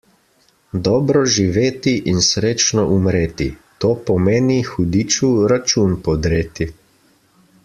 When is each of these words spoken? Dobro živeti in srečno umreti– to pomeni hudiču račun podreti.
Dobro 0.85 1.19
živeti 1.33 1.93
in 2.13 2.17
srečno 2.29 2.87
umreti– 2.95 3.49
to 3.85 3.93
pomeni 4.09 4.59
hudiču 4.73 5.33
račun 5.55 5.99
podreti. 6.09 6.73